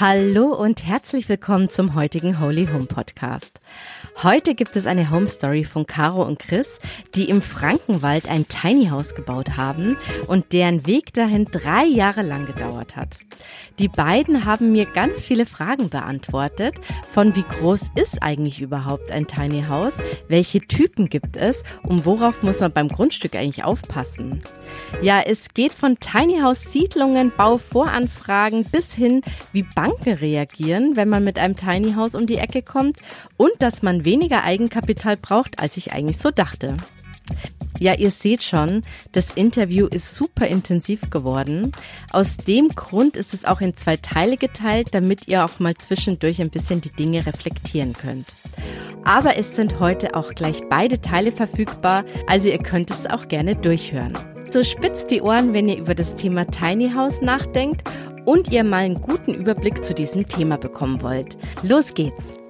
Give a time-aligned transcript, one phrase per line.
[0.00, 3.60] Hallo und herzlich willkommen zum heutigen Holy Home Podcast.
[4.22, 6.78] Heute gibt es eine Home Story von Caro und Chris,
[7.14, 12.46] die im Frankenwald ein Tiny House gebaut haben und deren Weg dahin drei Jahre lang
[12.46, 13.18] gedauert hat.
[13.78, 16.74] Die beiden haben mir ganz viele Fragen beantwortet,
[17.10, 22.42] von wie groß ist eigentlich überhaupt ein Tiny House, welche Typen gibt es und worauf
[22.42, 24.42] muss man beim Grundstück eigentlich aufpassen.
[25.02, 29.22] Ja, es geht von Tiny House Siedlungen, Bauvoranfragen bis hin,
[29.52, 32.98] wie Banken reagieren, wenn man mit einem Tiny House um die Ecke kommt
[33.36, 36.76] und dass man weniger Eigenkapital braucht, als ich eigentlich so dachte.
[37.78, 38.82] Ja, ihr seht schon,
[39.12, 41.72] das Interview ist super intensiv geworden.
[42.12, 46.40] Aus dem Grund ist es auch in zwei Teile geteilt, damit ihr auch mal zwischendurch
[46.40, 48.26] ein bisschen die Dinge reflektieren könnt.
[49.04, 53.56] Aber es sind heute auch gleich beide Teile verfügbar, also ihr könnt es auch gerne
[53.56, 54.16] durchhören.
[54.50, 57.84] So spitzt die Ohren, wenn ihr über das Thema Tiny House nachdenkt
[58.24, 61.36] und ihr mal einen guten Überblick zu diesem Thema bekommen wollt.
[61.62, 62.40] Los geht's!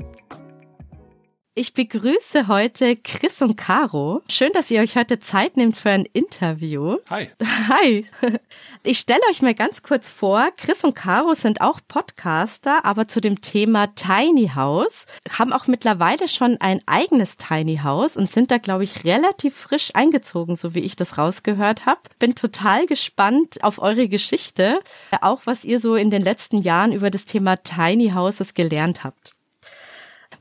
[1.61, 4.23] Ich begrüße heute Chris und Caro.
[4.31, 6.97] Schön, dass ihr euch heute Zeit nehmt für ein Interview.
[7.11, 7.29] Hi.
[7.69, 8.07] Hi.
[8.83, 13.21] Ich stelle euch mal ganz kurz vor, Chris und Caro sind auch Podcaster, aber zu
[13.21, 18.57] dem Thema Tiny House, haben auch mittlerweile schon ein eigenes Tiny House und sind da,
[18.57, 22.01] glaube ich, relativ frisch eingezogen, so wie ich das rausgehört habe.
[22.19, 24.81] Bin total gespannt auf eure Geschichte,
[25.21, 29.35] auch was ihr so in den letzten Jahren über das Thema Tiny Houses gelernt habt.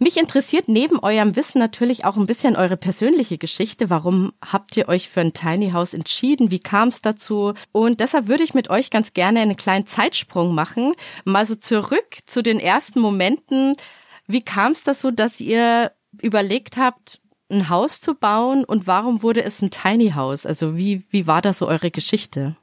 [0.02, 3.90] Mich interessiert neben eurem Wissen natürlich auch ein bisschen eure persönliche Geschichte.
[3.90, 6.52] Warum habt ihr euch für ein Tiny House entschieden?
[6.52, 7.54] Wie kam es dazu?
[7.74, 10.94] Und deshalb würde ich mit euch ganz gerne einen kleinen Zeitsprung machen.
[11.26, 13.76] Mal so zurück zu den ersten Momenten.
[14.26, 15.92] Wie kam es dazu, dass ihr
[16.22, 17.20] überlegt habt,
[17.52, 20.46] ein Haus zu bauen und warum wurde es ein Tiny House?
[20.46, 22.56] Also wie, wie war da so eure Geschichte?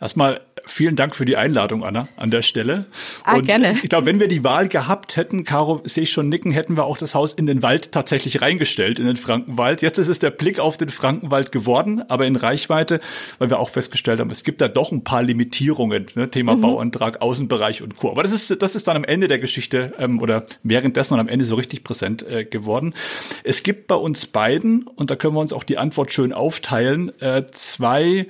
[0.00, 2.86] Erstmal vielen Dank für die Einladung, Anna, an der Stelle.
[3.24, 3.72] Ah, und gerne.
[3.82, 6.84] ich glaube, wenn wir die Wahl gehabt hätten, Caro, sehe ich schon nicken, hätten wir
[6.84, 9.82] auch das Haus in den Wald tatsächlich reingestellt, in den Frankenwald.
[9.82, 13.00] Jetzt ist es der Blick auf den Frankenwald geworden, aber in Reichweite,
[13.38, 16.30] weil wir auch festgestellt haben, es gibt da doch ein paar Limitierungen, ne?
[16.30, 16.60] Thema mhm.
[16.60, 18.10] Bauantrag, Außenbereich und Co.
[18.10, 21.28] Aber das ist, das ist dann am Ende der Geschichte ähm, oder währenddessen und am
[21.28, 22.94] Ende so richtig präsent äh, geworden.
[23.42, 27.10] Es gibt bei uns beiden, und da können wir uns auch die Antwort schön aufteilen,
[27.20, 28.28] äh, zwei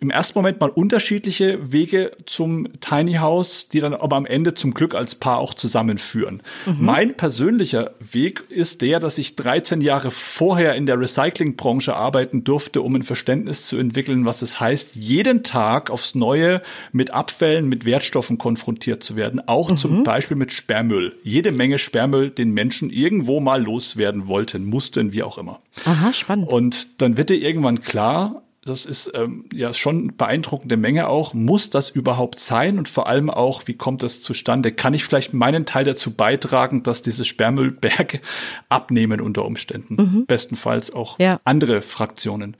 [0.00, 4.72] im ersten Moment mal unterschiedliche Wege zum Tiny House, die dann aber am Ende zum
[4.72, 6.42] Glück als Paar auch zusammenführen.
[6.66, 6.76] Mhm.
[6.78, 12.82] Mein persönlicher Weg ist der, dass ich 13 Jahre vorher in der Recyclingbranche arbeiten durfte,
[12.82, 17.84] um ein Verständnis zu entwickeln, was es heißt, jeden Tag aufs Neue mit Abfällen, mit
[17.84, 19.78] Wertstoffen konfrontiert zu werden, auch mhm.
[19.78, 21.16] zum Beispiel mit Sperrmüll.
[21.24, 25.58] Jede Menge Sperrmüll, den Menschen irgendwo mal loswerden wollten, mussten, wie auch immer.
[25.84, 26.52] Aha, spannend.
[26.52, 31.34] Und dann wird dir irgendwann klar, das ist ähm, ja schon beeindruckende Menge auch.
[31.34, 32.78] Muss das überhaupt sein?
[32.78, 34.72] Und vor allem auch, wie kommt das zustande?
[34.72, 38.20] Kann ich vielleicht meinen Teil dazu beitragen, dass diese Sperrmüllberge
[38.68, 39.96] abnehmen unter Umständen?
[39.96, 40.26] Mhm.
[40.26, 41.40] Bestenfalls auch ja.
[41.44, 42.56] andere Fraktionen.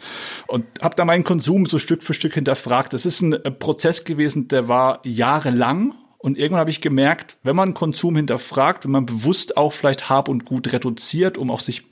[0.46, 2.92] Und habe da meinen Konsum so Stück für Stück hinterfragt.
[2.92, 7.55] Das ist ein äh, Prozess gewesen, der war jahrelang und irgendwann habe ich gemerkt, wenn
[7.55, 11.84] man Konsum hinterfragt, wenn man bewusst auch vielleicht Hab und Gut reduziert, um auch sich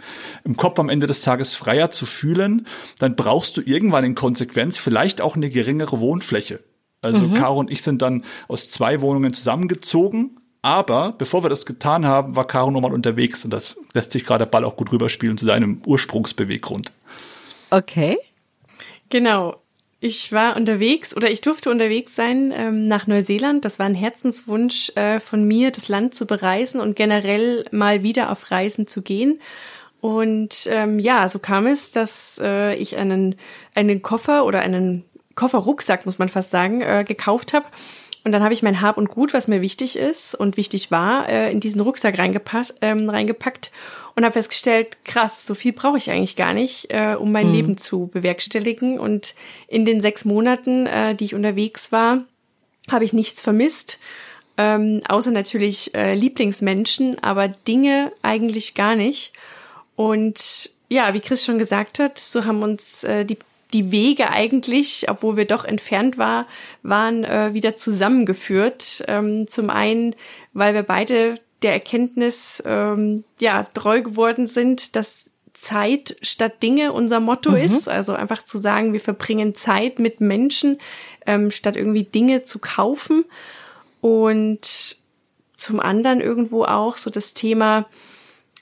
[0.42, 2.66] im Kopf am Ende des Tages freier zu fühlen,
[2.98, 6.58] dann brauchst du irgendwann in Konsequenz vielleicht auch eine geringere Wohnfläche.
[7.02, 7.34] Also mhm.
[7.34, 10.40] Caro und ich sind dann aus zwei Wohnungen zusammengezogen.
[10.60, 14.44] Aber bevor wir das getan haben, war Caro nochmal unterwegs und das lässt sich gerade
[14.44, 16.90] der Ball auch gut rüberspielen zu seinem Ursprungsbeweggrund.
[17.70, 18.18] Okay.
[19.08, 19.62] Genau.
[19.98, 23.64] Ich war unterwegs oder ich durfte unterwegs sein ähm, nach Neuseeland.
[23.64, 28.30] Das war ein Herzenswunsch äh, von mir, das Land zu bereisen und generell mal wieder
[28.30, 29.40] auf Reisen zu gehen.
[30.02, 33.36] Und ähm, ja, so kam es, dass äh, ich einen,
[33.74, 37.66] einen Koffer oder einen Kofferrucksack, muss man fast sagen, äh, gekauft habe.
[38.26, 41.28] Und dann habe ich mein Hab und Gut, was mir wichtig ist und wichtig war,
[41.28, 43.70] äh, in diesen Rucksack reingepasst, ähm, reingepackt
[44.16, 47.54] und habe festgestellt, krass, so viel brauche ich eigentlich gar nicht, äh, um mein mhm.
[47.54, 48.98] Leben zu bewerkstelligen.
[48.98, 49.36] Und
[49.68, 52.24] in den sechs Monaten, äh, die ich unterwegs war,
[52.90, 54.00] habe ich nichts vermisst,
[54.58, 59.34] ähm, außer natürlich äh, Lieblingsmenschen, aber Dinge eigentlich gar nicht.
[59.94, 63.38] Und ja, wie Chris schon gesagt hat, so haben uns äh, die
[63.76, 66.46] die Wege eigentlich, obwohl wir doch entfernt war,
[66.82, 69.04] waren äh, wieder zusammengeführt.
[69.06, 70.16] Ähm, zum einen,
[70.54, 77.20] weil wir beide der Erkenntnis ähm, ja treu geworden sind, dass Zeit statt Dinge unser
[77.20, 77.56] Motto mhm.
[77.56, 77.86] ist.
[77.86, 80.78] Also einfach zu sagen, wir verbringen Zeit mit Menschen,
[81.26, 83.26] ähm, statt irgendwie Dinge zu kaufen.
[84.00, 84.96] Und
[85.56, 87.86] zum anderen irgendwo auch so das Thema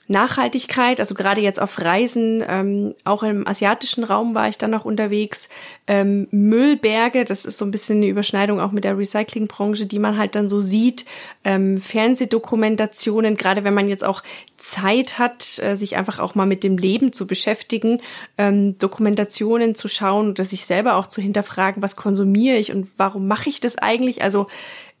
[0.07, 4.85] Nachhaltigkeit, also gerade jetzt auf Reisen, ähm, auch im asiatischen Raum war ich dann noch
[4.85, 5.49] unterwegs.
[5.87, 10.17] Ähm, Müllberge, das ist so ein bisschen eine Überschneidung auch mit der Recyclingbranche, die man
[10.17, 11.05] halt dann so sieht.
[11.43, 14.21] Ähm, Fernsehdokumentationen, gerade wenn man jetzt auch
[14.57, 18.01] Zeit hat, äh, sich einfach auch mal mit dem Leben zu beschäftigen,
[18.37, 23.27] ähm, Dokumentationen zu schauen oder sich selber auch zu hinterfragen, was konsumiere ich und warum
[23.27, 24.21] mache ich das eigentlich?
[24.21, 24.47] Also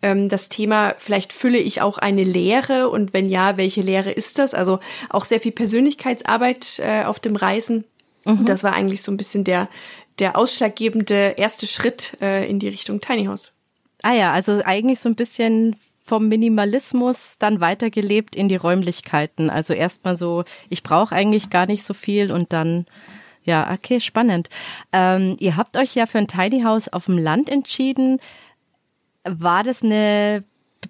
[0.01, 4.39] ähm, das Thema, vielleicht fülle ich auch eine Lehre und wenn ja, welche Lehre ist
[4.39, 4.53] das?
[4.53, 7.85] Also auch sehr viel Persönlichkeitsarbeit äh, auf dem Reisen.
[8.25, 8.45] Mhm.
[8.45, 9.69] Das war eigentlich so ein bisschen der,
[10.19, 13.53] der ausschlaggebende erste Schritt äh, in die Richtung Tiny House.
[14.03, 15.75] Ah ja, also eigentlich so ein bisschen
[16.05, 19.49] vom Minimalismus dann weitergelebt in die Räumlichkeiten.
[19.49, 22.85] Also erstmal so, ich brauche eigentlich gar nicht so viel und dann,
[23.43, 24.49] ja, okay, spannend.
[24.93, 28.19] Ähm, ihr habt euch ja für ein Tiny House auf dem Land entschieden.
[29.25, 30.43] War das eine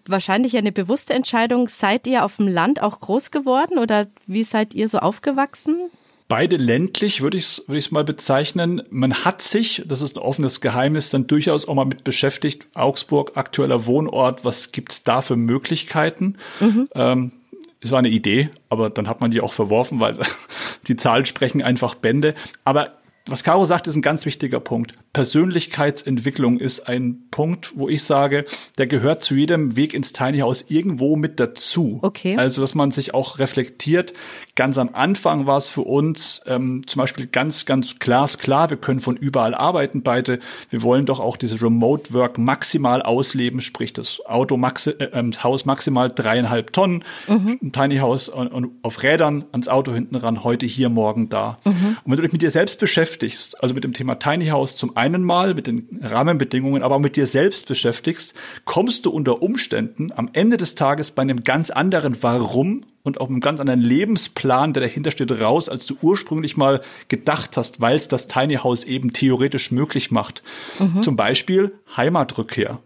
[0.07, 1.67] wahrscheinlich eine bewusste Entscheidung?
[1.67, 5.89] Seid ihr auf dem Land auch groß geworden oder wie seid ihr so aufgewachsen?
[6.27, 8.81] Beide ländlich würde ich es würde ich's mal bezeichnen.
[8.89, 12.67] Man hat sich, das ist ein offenes Geheimnis, dann durchaus auch mal mit beschäftigt.
[12.73, 16.37] Augsburg, aktueller Wohnort, was gibt's da für Möglichkeiten?
[16.59, 16.89] Mhm.
[16.95, 17.31] Ähm,
[17.79, 20.17] es war eine Idee, aber dann hat man die auch verworfen, weil
[20.87, 22.33] die Zahlen sprechen einfach Bände.
[22.63, 22.93] Aber
[23.27, 24.93] was Caro sagt, ist ein ganz wichtiger Punkt.
[25.13, 28.45] Persönlichkeitsentwicklung ist ein Punkt, wo ich sage,
[28.77, 31.99] der gehört zu jedem Weg ins Tiny House irgendwo mit dazu.
[32.03, 32.37] Okay.
[32.37, 34.13] Also, dass man sich auch reflektiert.
[34.55, 39.01] Ganz am Anfang war es für uns ähm, zum Beispiel ganz, ganz glasklar, wir können
[39.01, 40.39] von überall arbeiten beide.
[40.69, 45.31] Wir wollen doch auch diese Remote Work maximal ausleben, sprich das Auto maxi äh, ähm,
[45.43, 47.59] Haus maximal dreieinhalb Tonnen, mhm.
[47.61, 51.57] ein Tiny House und, und auf Rädern ans Auto hinten ran, heute hier, morgen da.
[51.65, 51.97] Mhm.
[52.05, 54.95] Und wenn du dich mit dir selbst beschäftigst, also mit dem Thema Tiny House zum
[54.95, 60.13] einen mal, mit den Rahmenbedingungen, aber auch mit dir selbst beschäftigst, kommst du unter Umständen
[60.15, 64.73] am Ende des Tages bei einem ganz anderen Warum und auch einem ganz anderen Lebensplan,
[64.73, 68.83] der dahinter steht, raus, als du ursprünglich mal gedacht hast, weil es das Tiny House
[68.83, 70.41] eben theoretisch möglich macht.
[70.79, 71.03] Mhm.
[71.03, 72.79] Zum Beispiel Heimatrückkehr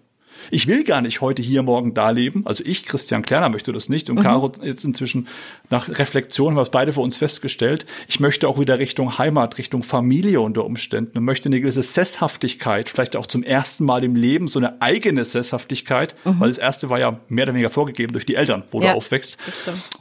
[0.51, 2.43] ich will gar nicht heute hier, morgen da leben.
[2.45, 4.09] Also ich, Christian Klerner, möchte das nicht.
[4.09, 4.23] Und mhm.
[4.23, 5.27] Caro jetzt inzwischen
[5.69, 7.85] nach Reflexion haben wir es beide für uns festgestellt.
[8.07, 12.89] Ich möchte auch wieder Richtung Heimat, Richtung Familie unter Umständen und möchte eine gewisse Sesshaftigkeit,
[12.89, 16.39] vielleicht auch zum ersten Mal im Leben so eine eigene Sesshaftigkeit, mhm.
[16.39, 18.97] weil das erste war ja mehr oder weniger vorgegeben durch die Eltern, wo ja, du
[18.97, 19.37] aufwächst.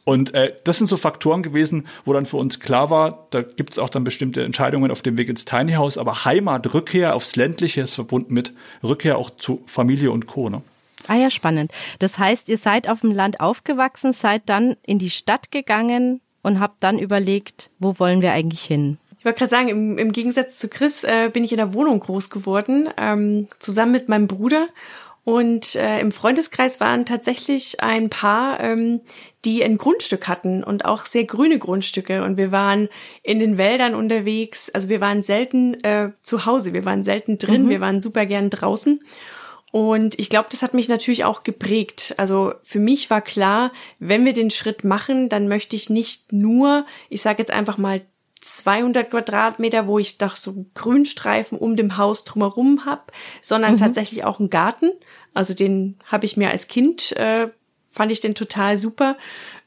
[0.04, 3.72] Und äh, das sind so Faktoren gewesen, wo dann für uns klar war, da gibt
[3.72, 7.36] es auch dann bestimmte Entscheidungen auf dem Weg ins Tiny House, aber Heimat, Rückkehr aufs
[7.36, 8.52] Ländliche ist verbunden mit
[8.82, 10.38] Rückkehr auch zu Familie und Co.
[10.46, 10.62] Ne?
[11.06, 11.73] Ah ja, spannend.
[11.99, 16.61] Das heißt, ihr seid auf dem Land aufgewachsen, seid dann in die Stadt gegangen und
[16.61, 18.99] habt dann überlegt, wo wollen wir eigentlich hin?
[19.19, 21.99] Ich wollte gerade sagen, im, im, Gegensatz zu Chris äh, bin ich in der Wohnung
[21.99, 24.69] groß geworden, ähm, zusammen mit meinem Bruder.
[25.25, 29.00] Und äh, im Freundeskreis waren tatsächlich ein paar, ähm,
[29.44, 32.23] die ein Grundstück hatten und auch sehr grüne Grundstücke.
[32.23, 32.88] Und wir waren
[33.23, 34.70] in den Wäldern unterwegs.
[34.70, 37.69] Also wir waren selten äh, zu Hause, wir waren selten drin, mhm.
[37.69, 39.00] wir waren super gern draußen.
[39.70, 42.15] Und ich glaube, das hat mich natürlich auch geprägt.
[42.17, 46.87] Also für mich war klar, wenn wir den Schritt machen, dann möchte ich nicht nur,
[47.11, 48.00] ich sage jetzt einfach mal
[48.41, 53.12] 200 Quadratmeter, wo ich doch so Grünstreifen um dem Haus drumherum hab,
[53.43, 53.79] sondern mhm.
[53.79, 54.91] tatsächlich auch einen Garten.
[55.35, 57.49] Also den habe ich mir als Kind, äh,
[57.91, 59.17] fand ich den total super.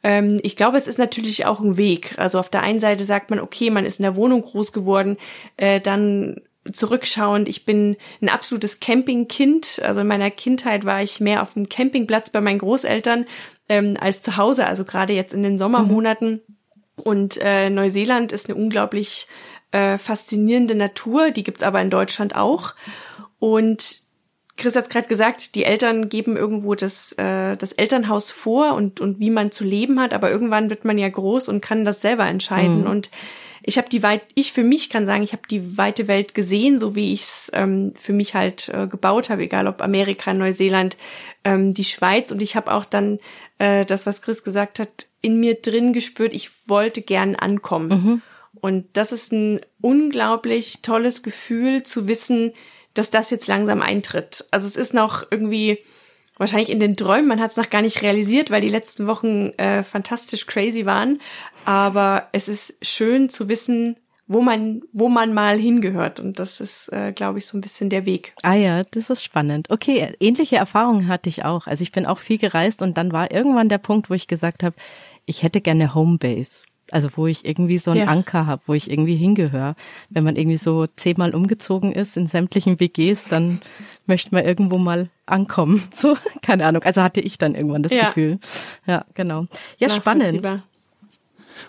[0.03, 2.15] Ähm, ich glaube, es ist natürlich auch ein Weg.
[2.17, 5.17] Also auf der einen Seite sagt man, okay, man ist in der Wohnung groß geworden,
[5.57, 6.41] äh, dann
[6.71, 9.81] zurückschauend, ich bin ein absolutes Campingkind.
[9.83, 13.25] Also in meiner Kindheit war ich mehr auf dem Campingplatz bei meinen Großeltern
[13.69, 16.31] ähm, als zu Hause, also gerade jetzt in den Sommermonaten.
[16.31, 17.03] Mhm.
[17.03, 19.27] Und äh, Neuseeland ist eine unglaublich
[19.71, 22.75] äh, faszinierende Natur, die gibt's aber in Deutschland auch.
[23.39, 24.01] Und
[24.57, 29.19] Chris hat gerade gesagt, die Eltern geben irgendwo das, äh, das Elternhaus vor und, und
[29.19, 32.27] wie man zu leben hat, aber irgendwann wird man ja groß und kann das selber
[32.27, 32.81] entscheiden.
[32.81, 32.87] Mhm.
[32.87, 33.09] Und
[33.63, 36.79] ich habe die weit, ich für mich kann sagen, ich habe die weite Welt gesehen,
[36.79, 40.97] so wie ich es ähm, für mich halt äh, gebaut habe, egal ob Amerika, Neuseeland,
[41.43, 42.31] ähm, die Schweiz.
[42.31, 43.19] Und ich habe auch dann
[43.59, 47.89] äh, das, was Chris gesagt hat, in mir drin gespürt, ich wollte gern ankommen.
[47.89, 48.21] Mhm.
[48.59, 52.53] Und das ist ein unglaublich tolles Gefühl zu wissen,
[52.93, 54.45] dass das jetzt langsam eintritt.
[54.51, 55.79] Also es ist noch irgendwie
[56.41, 57.27] wahrscheinlich in den Träumen.
[57.27, 61.21] Man hat es noch gar nicht realisiert, weil die letzten Wochen äh, fantastisch crazy waren.
[61.63, 63.95] Aber es ist schön zu wissen,
[64.27, 66.19] wo man, wo man mal hingehört.
[66.19, 68.33] Und das ist, äh, glaube ich, so ein bisschen der Weg.
[68.43, 69.69] Ah ja, das ist spannend.
[69.69, 71.67] Okay, ähnliche Erfahrungen hatte ich auch.
[71.67, 74.63] Also ich bin auch viel gereist und dann war irgendwann der Punkt, wo ich gesagt
[74.63, 74.75] habe,
[75.25, 76.63] ich hätte gerne Homebase.
[76.91, 78.07] Also wo ich irgendwie so einen ja.
[78.07, 79.75] Anker habe, wo ich irgendwie hingehöre.
[80.09, 83.61] Wenn man irgendwie so zehnmal umgezogen ist in sämtlichen WGs, dann
[84.05, 85.83] möchte man irgendwo mal ankommen.
[86.01, 86.81] So, keine Ahnung.
[86.83, 88.07] Also hatte ich dann irgendwann das ja.
[88.07, 88.39] Gefühl.
[88.87, 89.45] Ja, genau.
[89.77, 90.41] Ja, spannend.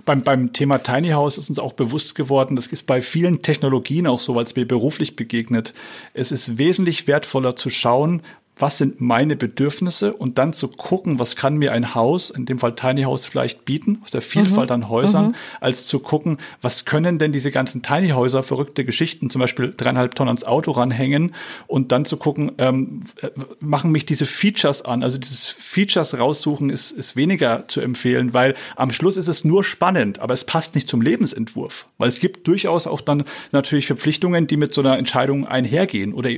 [0.04, 4.06] Beim, beim Thema Tiny House ist uns auch bewusst geworden, das ist bei vielen Technologien
[4.06, 5.74] auch so, weil es mir beruflich begegnet.
[6.14, 8.22] Es ist wesentlich wertvoller zu schauen,
[8.62, 12.60] was sind meine Bedürfnisse und dann zu gucken, was kann mir ein Haus, in dem
[12.60, 14.74] Fall Tiny House vielleicht bieten, aus der Vielfalt mhm.
[14.74, 15.34] an Häusern, mhm.
[15.60, 20.14] als zu gucken, was können denn diese ganzen Tiny Häuser, verrückte Geschichten, zum Beispiel dreieinhalb
[20.14, 21.34] Tonnen ans Auto ranhängen
[21.66, 25.02] und dann zu gucken, ähm, äh, machen mich diese Features an.
[25.02, 29.64] Also dieses Features raussuchen ist, ist weniger zu empfehlen, weil am Schluss ist es nur
[29.64, 31.86] spannend, aber es passt nicht zum Lebensentwurf.
[31.98, 36.30] Weil es gibt durchaus auch dann natürlich Verpflichtungen, die mit so einer Entscheidung einhergehen oder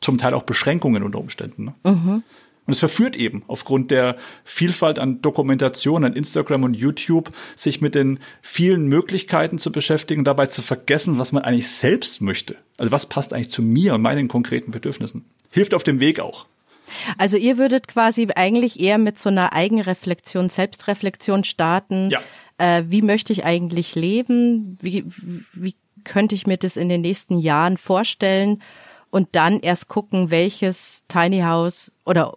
[0.00, 1.64] zum Teil auch Beschränkungen unter Umständen.
[1.66, 1.74] Ne?
[1.84, 2.22] Mhm.
[2.66, 7.94] Und es verführt eben aufgrund der Vielfalt an Dokumentation an Instagram und YouTube, sich mit
[7.94, 12.56] den vielen Möglichkeiten zu beschäftigen, dabei zu vergessen, was man eigentlich selbst möchte.
[12.76, 15.24] Also was passt eigentlich zu mir und meinen konkreten Bedürfnissen.
[15.50, 16.46] Hilft auf dem Weg auch.
[17.18, 22.10] Also ihr würdet quasi eigentlich eher mit so einer Eigenreflexion, Selbstreflexion starten.
[22.10, 22.20] Ja.
[22.58, 24.76] Äh, wie möchte ich eigentlich leben?
[24.80, 25.04] Wie,
[25.52, 25.74] wie
[26.04, 28.62] könnte ich mir das in den nächsten Jahren vorstellen?
[29.16, 32.36] Und dann erst gucken, welches Tiny House oder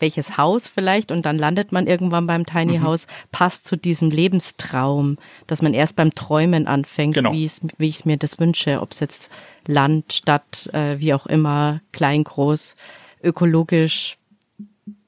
[0.00, 2.82] welches Haus vielleicht und dann landet man irgendwann beim Tiny mhm.
[2.82, 7.32] House, passt zu diesem Lebenstraum, dass man erst beim Träumen anfängt, genau.
[7.32, 9.30] wie, ich mir das wünsche, ob es jetzt
[9.68, 12.74] Land, Stadt, äh, wie auch immer, klein, groß,
[13.22, 14.18] ökologisch,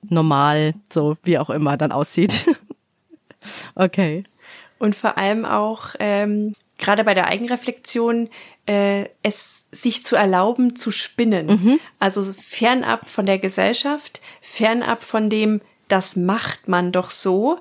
[0.09, 2.47] normal, so wie auch immer dann aussieht.
[3.75, 4.23] okay.
[4.79, 8.31] Und vor allem auch ähm, gerade bei der Eigenreflexion
[8.67, 11.47] äh, es sich zu erlauben zu spinnen.
[11.47, 11.81] Mhm.
[11.99, 17.59] Also fernab von der Gesellschaft, fernab von dem, das macht man doch so.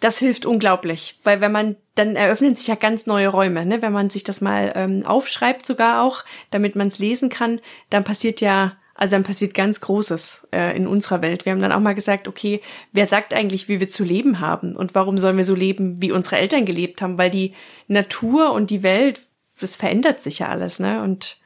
[0.00, 3.82] Das hilft unglaublich, weil wenn man, dann eröffnen sich ja ganz neue Räume, ne?
[3.82, 8.04] wenn man sich das mal ähm, aufschreibt sogar auch, damit man es lesen kann, dann
[8.04, 11.46] passiert ja also dann passiert ganz Großes äh, in unserer Welt.
[11.46, 12.60] Wir haben dann auch mal gesagt, okay,
[12.92, 16.12] wer sagt eigentlich, wie wir zu leben haben und warum sollen wir so leben, wie
[16.12, 17.16] unsere Eltern gelebt haben?
[17.16, 17.54] Weil die
[17.86, 19.22] Natur und die Welt
[19.60, 21.02] das verändert sich ja alles, ne?
[21.02, 21.38] Und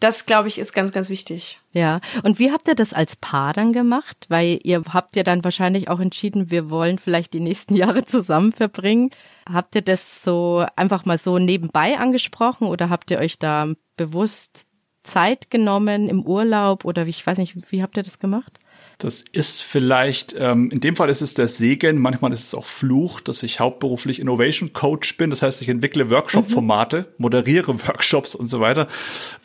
[0.00, 1.60] das, glaube ich, ist ganz, ganz wichtig.
[1.74, 2.00] Ja.
[2.22, 4.24] Und wie habt ihr das als Paar dann gemacht?
[4.30, 8.52] Weil ihr habt ja dann wahrscheinlich auch entschieden, wir wollen vielleicht die nächsten Jahre zusammen
[8.52, 9.10] verbringen.
[9.50, 14.66] Habt ihr das so einfach mal so nebenbei angesprochen oder habt ihr euch da bewusst
[15.02, 18.60] Zeit genommen im Urlaub oder wie, ich weiß nicht, wie habt ihr das gemacht?
[18.98, 22.66] Das ist vielleicht, ähm, in dem Fall ist es der Segen, manchmal ist es auch
[22.66, 25.30] Fluch, dass ich hauptberuflich Innovation Coach bin.
[25.30, 27.14] Das heißt, ich entwickle Workshop-Formate, mhm.
[27.16, 28.88] moderiere Workshops und so weiter,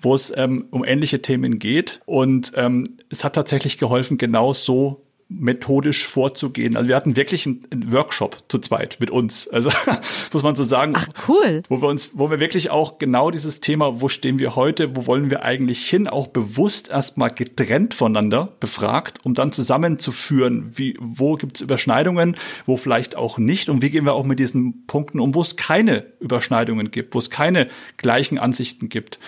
[0.02, 2.02] wo es ähm, um ähnliche Themen geht.
[2.06, 6.78] Und ähm, es hat tatsächlich geholfen, genau so methodisch vorzugehen.
[6.78, 9.48] Also wir hatten wirklich einen, einen, Workshop zu zweit mit uns.
[9.48, 9.72] Also
[10.34, 10.94] muss man so sagen.
[10.96, 11.64] Ach cool.
[11.68, 15.08] Wo wir uns, wo wir wirklich auch genau dieses Thema, wo stehen wir heute, wo
[15.08, 21.36] wollen wir eigentlich hin, auch bewusst erstmal getrennt voneinander befragt, um dann zusammenzuführen, wie, wo
[21.36, 25.20] gibt es Überschneidungen, wo vielleicht auch nicht und wie gehen wir auch mit diesen Punkten
[25.20, 27.68] um, wo es keine Überschneidungen gibt, wo es keine
[27.98, 29.20] gleichen Ansichten gibt.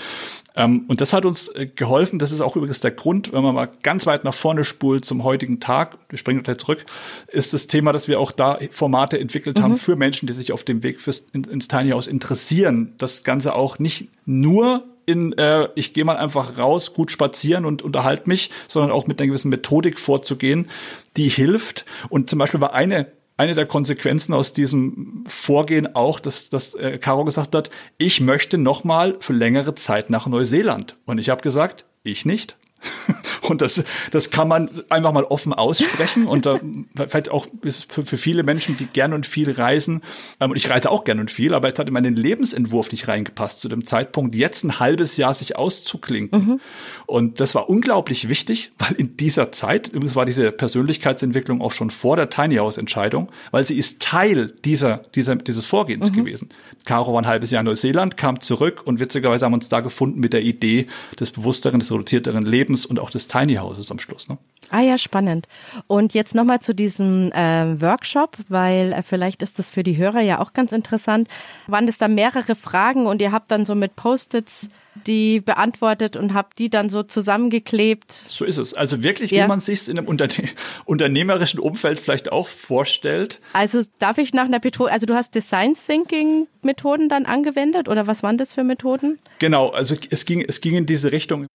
[0.57, 2.19] Ähm, und das hat uns äh, geholfen.
[2.19, 5.23] Das ist auch übrigens der Grund, wenn man mal ganz weit nach vorne spult zum
[5.23, 6.83] heutigen Tag, wir springen gleich zurück,
[7.27, 9.63] ist das Thema, dass wir auch da Formate entwickelt mhm.
[9.63, 12.95] haben für Menschen, die sich auf dem Weg fürs, ins Tiny House interessieren.
[12.97, 17.83] Das Ganze auch nicht nur in, äh, ich gehe mal einfach raus, gut spazieren und
[17.83, 20.67] unterhalte mich, sondern auch mit einer gewissen Methodik vorzugehen,
[21.15, 21.85] die hilft.
[22.09, 26.97] Und zum Beispiel war eine eine der Konsequenzen aus diesem Vorgehen auch, dass, dass äh,
[26.97, 30.97] Caro gesagt hat, ich möchte noch mal für längere Zeit nach Neuseeland.
[31.05, 32.57] Und ich habe gesagt, ich nicht.
[33.49, 36.27] Und das, das kann man einfach mal offen aussprechen.
[36.27, 36.59] Und da
[36.95, 40.01] vielleicht auch ist für, für viele Menschen, die gern und viel reisen,
[40.39, 43.07] ähm, und ich reise auch gern und viel, aber es hat in meinen Lebensentwurf nicht
[43.07, 46.45] reingepasst zu dem Zeitpunkt, jetzt ein halbes Jahr sich auszuklinken.
[46.45, 46.59] Mhm.
[47.05, 51.89] Und das war unglaublich wichtig, weil in dieser Zeit, übrigens war diese Persönlichkeitsentwicklung auch schon
[51.89, 56.15] vor der Tiny House Entscheidung, weil sie ist Teil dieser, dieser, dieses Vorgehens mhm.
[56.15, 56.49] gewesen.
[56.87, 59.81] Caro war ein halbes Jahr in Neuseeland, kam zurück und witzigerweise haben wir uns da
[59.81, 60.87] gefunden mit der Idee
[61.19, 64.29] des bewussteren, des reduzierteren Lebens und auch des Tiny Houses am Schluss.
[64.29, 64.37] Ne?
[64.69, 65.49] Ah ja, spannend.
[65.87, 70.21] Und jetzt nochmal zu diesem äh, Workshop, weil äh, vielleicht ist das für die Hörer
[70.21, 71.27] ja auch ganz interessant.
[71.67, 74.69] Waren es da mehrere Fragen und ihr habt dann so mit Post-its
[75.05, 78.11] die beantwortet und habt die dann so zusammengeklebt.
[78.11, 78.73] So ist es.
[78.73, 79.43] Also wirklich, ja.
[79.43, 80.33] wie man sich in einem Unterne
[80.85, 83.39] unternehmerischen Umfeld vielleicht auch vorstellt.
[83.53, 88.07] Also darf ich nach einer Methode, also du hast Design Thinking Methoden dann angewendet oder
[88.07, 89.19] was waren das für Methoden?
[89.39, 91.47] Genau, also es ging, es ging in diese Richtung.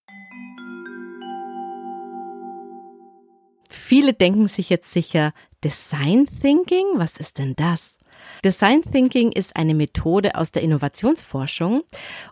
[3.69, 5.33] Viele denken sich jetzt sicher,
[5.65, 7.99] Design Thinking, was ist denn das?
[8.45, 11.83] Design Thinking ist eine Methode aus der Innovationsforschung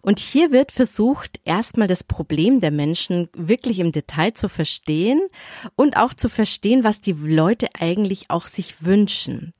[0.02, 5.20] und hier wird versucht, erstmal das Problem der Menschen wirklich im Detail zu verstehen
[5.76, 9.52] und auch zu verstehen, was die Leute eigentlich auch sich wünschen.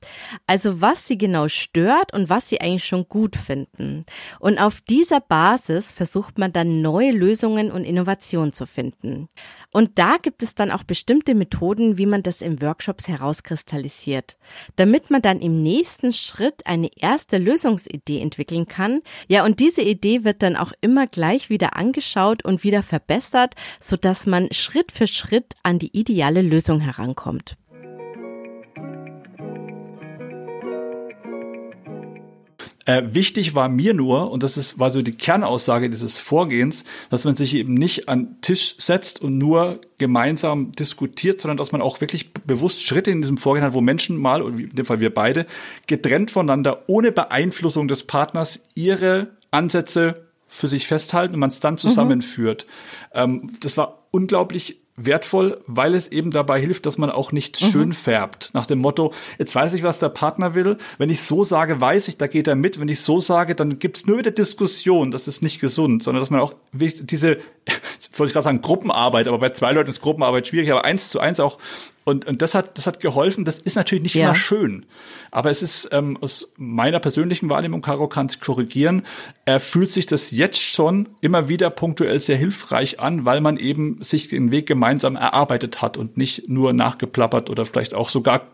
[0.47, 4.05] Also was sie genau stört und was sie eigentlich schon gut finden.
[4.39, 9.29] Und auf dieser Basis versucht man dann neue Lösungen und Innovationen zu finden.
[9.71, 14.37] Und da gibt es dann auch bestimmte Methoden, wie man das im Workshops herauskristallisiert,
[14.75, 19.01] damit man dann im nächsten Schritt eine erste Lösungsidee entwickeln kann.
[19.27, 23.97] Ja, und diese Idee wird dann auch immer gleich wieder angeschaut und wieder verbessert, so
[23.97, 27.55] dass man Schritt für Schritt an die ideale Lösung herankommt.
[32.91, 37.23] Äh, wichtig war mir nur, und das ist, war so die Kernaussage dieses Vorgehens, dass
[37.23, 42.01] man sich eben nicht an Tisch setzt und nur gemeinsam diskutiert, sondern dass man auch
[42.01, 45.13] wirklich bewusst Schritte in diesem Vorgehen hat, wo Menschen mal, und in dem Fall wir
[45.13, 45.45] beide,
[45.87, 51.77] getrennt voneinander, ohne Beeinflussung des Partners, ihre Ansätze für sich festhalten und man es dann
[51.77, 52.65] zusammenführt.
[53.13, 53.19] Mhm.
[53.19, 57.65] Ähm, das war unglaublich wertvoll, weil es eben dabei hilft, dass man auch nicht mhm.
[57.67, 58.51] schön färbt.
[58.53, 60.77] Nach dem Motto, jetzt weiß ich, was der Partner will.
[60.97, 62.79] Wenn ich so sage, weiß ich, da geht er mit.
[62.79, 65.11] Wenn ich so sage, dann gibt's nur wieder Diskussion.
[65.11, 67.37] Das ist nicht gesund, sondern dass man auch diese,
[68.15, 71.19] wollte ich gerade sagen, Gruppenarbeit, aber bei zwei Leuten ist Gruppenarbeit schwierig, aber eins zu
[71.19, 71.57] eins auch
[72.03, 73.45] und, und das hat das hat geholfen.
[73.45, 74.25] Das ist natürlich nicht ja.
[74.25, 74.85] immer schön,
[75.29, 79.05] aber es ist ähm, aus meiner persönlichen Wahrnehmung, Caro kann es korrigieren,
[79.45, 84.03] äh, fühlt sich das jetzt schon immer wieder punktuell sehr hilfreich an, weil man eben
[84.03, 88.47] sich den Weg gemeinsam erarbeitet hat und nicht nur nachgeplappert oder vielleicht auch sogar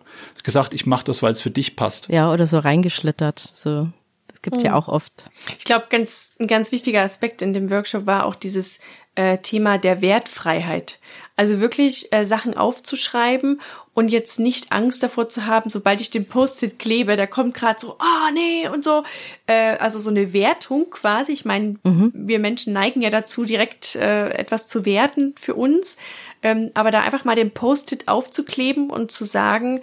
[0.44, 2.10] gesagt, ich mache das, weil es für dich passt.
[2.10, 3.52] Ja, oder so reingeschlittert.
[3.54, 3.90] So
[4.28, 4.68] das gibt's mhm.
[4.68, 5.12] ja auch oft.
[5.58, 8.80] Ich glaube, ganz ein ganz wichtiger Aspekt in dem Workshop war auch dieses
[9.16, 11.00] äh, Thema der Wertfreiheit.
[11.38, 13.62] Also wirklich äh, Sachen aufzuschreiben
[13.94, 17.80] und jetzt nicht Angst davor zu haben, sobald ich den Post-it klebe, da kommt gerade
[17.80, 19.04] so, ah oh, nee und so.
[19.46, 21.32] Äh, also so eine Wertung quasi.
[21.32, 22.12] Ich meine, mhm.
[22.14, 25.98] wir Menschen neigen ja dazu, direkt äh, etwas zu werten für uns.
[26.42, 29.82] Ähm, aber da einfach mal den Post-it aufzukleben und zu sagen,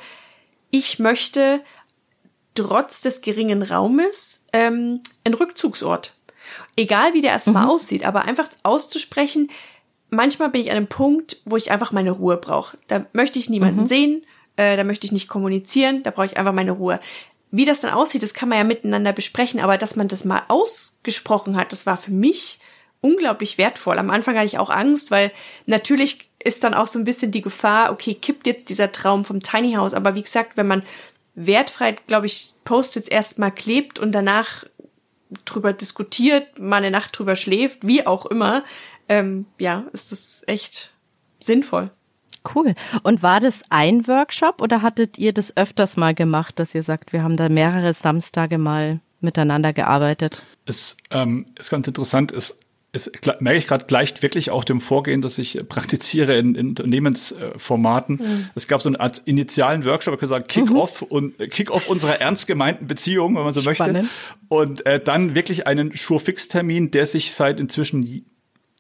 [0.71, 1.61] ich möchte
[2.55, 6.15] trotz des geringen Raumes ähm, einen Rückzugsort.
[6.77, 7.71] Egal wie der erstmal mhm.
[7.71, 9.51] aussieht, aber einfach auszusprechen,
[10.11, 12.77] manchmal bin ich an einem Punkt, wo ich einfach meine Ruhe brauche.
[12.89, 13.87] Da möchte ich niemanden mhm.
[13.87, 17.01] sehen, äh, da möchte ich nicht kommunizieren, da brauche ich einfach meine Ruhe.
[17.51, 20.43] Wie das dann aussieht, das kann man ja miteinander besprechen, aber dass man das mal
[20.49, 22.59] ausgesprochen hat, das war für mich
[23.01, 23.99] unglaublich wertvoll.
[23.99, 25.31] Am Anfang hatte ich auch Angst, weil
[25.67, 29.43] natürlich ist dann auch so ein bisschen die Gefahr, okay, kippt jetzt dieser Traum vom
[29.43, 29.95] Tiny House.
[29.95, 30.83] Aber wie gesagt, wenn man
[31.35, 34.65] wertfrei, glaube ich, Post-its erstmal klebt und danach
[35.45, 38.65] drüber diskutiert, mal eine Nacht drüber schläft, wie auch immer,
[39.09, 40.93] ähm, ja, ist das echt
[41.41, 41.91] sinnvoll.
[42.55, 42.75] Cool.
[43.03, 47.13] Und war das ein Workshop oder hattet ihr das öfters mal gemacht, dass ihr sagt,
[47.13, 50.43] wir haben da mehrere Samstage mal miteinander gearbeitet?
[50.67, 52.59] Es ähm, ist ganz interessant, es
[52.95, 58.17] es merke ich gerade gleicht wirklich auch dem Vorgehen, das ich praktiziere in, in Unternehmensformaten.
[58.17, 58.49] Mhm.
[58.55, 61.09] Es gab so eine Art initialen Workshop, ich kann sagen Kick-off mhm.
[61.09, 63.95] und Kick-off unserer ernst gemeinten Beziehung, wenn man so Spannend.
[63.95, 64.09] möchte.
[64.47, 68.25] Und äh, dann wirklich einen Sure-Fix-Termin, der sich seit inzwischen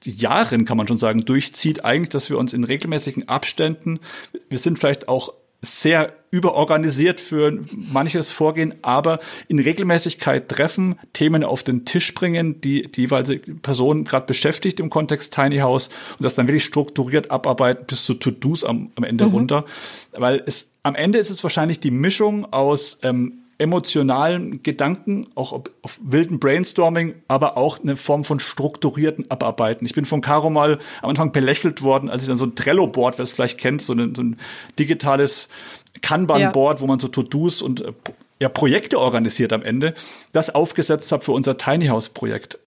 [0.05, 4.01] Jahren, kann man schon sagen, durchzieht, eigentlich, dass wir uns in regelmäßigen Abständen,
[4.49, 5.33] wir sind vielleicht auch
[5.65, 12.91] sehr überorganisiert für manches Vorgehen, aber in Regelmäßigkeit treffen, Themen auf den Tisch bringen, die
[12.91, 15.89] die jeweilige Person gerade beschäftigt im Kontext Tiny House
[16.19, 19.33] und das dann wirklich strukturiert abarbeiten bis zu To-Dos am, am Ende mhm.
[19.33, 19.65] runter.
[20.13, 26.01] Weil es am Ende ist es wahrscheinlich die Mischung aus ähm, emotionalen Gedanken, auch auf
[26.03, 29.87] wilden Brainstorming, aber auch eine Form von strukturierten Abarbeiten.
[29.87, 33.19] Ich bin von Caro mal am Anfang belächelt worden, als ich dann so ein Trello-Board,
[33.19, 34.39] wer es vielleicht kennt, so ein, so ein
[34.79, 35.49] digitales
[36.03, 36.83] Kanban-Board, ja.
[36.83, 37.93] wo man so To-Dos und äh,
[38.41, 39.95] ja, Projekte organisiert am Ende,
[40.33, 42.59] das aufgesetzt habe für unser Tiny House-Projekt.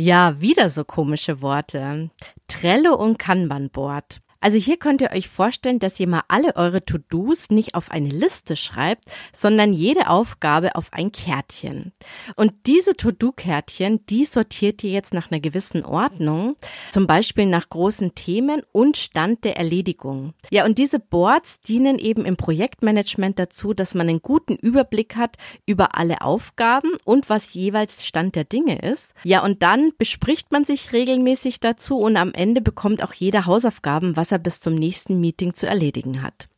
[0.00, 2.10] Ja, wieder so komische Worte.
[2.46, 4.20] Trello und Kanban-Board.
[4.40, 8.08] Also hier könnt ihr euch vorstellen, dass ihr mal alle eure To-Dos nicht auf eine
[8.08, 11.92] Liste schreibt, sondern jede Aufgabe auf ein Kärtchen.
[12.36, 16.56] Und diese To-Do-Kärtchen, die sortiert ihr jetzt nach einer gewissen Ordnung,
[16.92, 20.34] zum Beispiel nach großen Themen und Stand der Erledigung.
[20.50, 25.36] Ja, und diese Boards dienen eben im Projektmanagement dazu, dass man einen guten Überblick hat
[25.66, 29.14] über alle Aufgaben und was jeweils Stand der Dinge ist.
[29.24, 34.16] Ja, und dann bespricht man sich regelmäßig dazu und am Ende bekommt auch jeder Hausaufgaben,
[34.16, 36.48] was was er bis zum nächsten Meeting zu erledigen hat.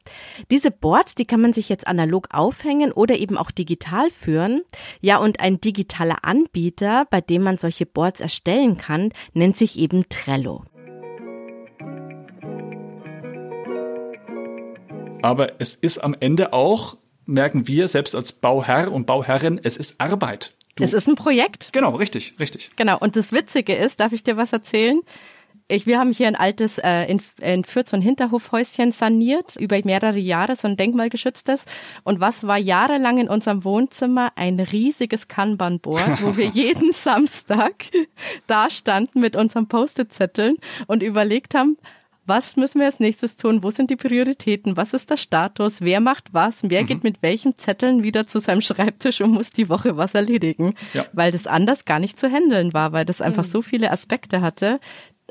[0.50, 4.62] Diese Boards, die kann man sich jetzt analog aufhängen oder eben auch digital führen.
[5.00, 10.08] Ja, und ein digitaler Anbieter, bei dem man solche Boards erstellen kann, nennt sich eben
[10.08, 10.64] Trello.
[15.22, 19.96] aber es ist am Ende auch, merken wir selbst als Bauherr und Bauherrin, es ist
[19.98, 20.54] Arbeit.
[20.76, 21.72] Du, es ist ein Projekt.
[21.72, 22.70] Genau, richtig, richtig.
[22.76, 22.98] Genau.
[22.98, 25.00] Und das Witzige ist, darf ich dir was erzählen?
[25.70, 29.78] Ich, wir haben hier ein altes äh, in, in Fürth so ein Hinterhofhäuschen saniert, über
[29.84, 31.64] mehrere Jahre, so ein denkmalgeschütztes.
[32.02, 34.32] Und was war jahrelang in unserem Wohnzimmer?
[34.34, 37.84] Ein riesiges Kanban-Board, wo wir jeden Samstag
[38.46, 40.56] da standen mit unserem Post-it-Zetteln
[40.88, 41.76] und überlegt haben,
[42.30, 43.64] was müssen wir als nächstes tun?
[43.64, 44.76] Wo sind die Prioritäten?
[44.76, 45.80] Was ist der Status?
[45.80, 46.60] Wer macht was?
[46.62, 46.86] Wer mhm.
[46.86, 50.74] geht mit welchen Zetteln wieder zu seinem Schreibtisch und muss die Woche was erledigen?
[50.94, 51.06] Ja.
[51.12, 53.48] Weil das anders gar nicht zu handeln war, weil das einfach mhm.
[53.48, 54.78] so viele Aspekte hatte,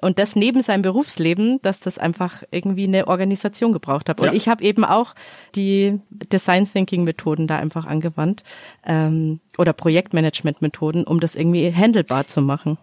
[0.02, 4.20] und das neben seinem Berufsleben, dass das einfach irgendwie eine Organisation gebraucht hat.
[4.20, 4.34] Und ja.
[4.34, 5.16] ich habe eben auch
[5.56, 8.44] die Design Thinking Methoden da einfach angewandt
[8.86, 12.78] ähm, oder Projektmanagement Methoden, um das irgendwie handelbar zu machen.